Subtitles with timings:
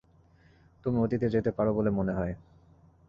[0.85, 2.33] তুমি অতীতে যেতে পার বলে মনে হয়।